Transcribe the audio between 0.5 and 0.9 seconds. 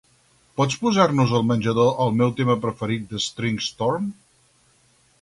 Pots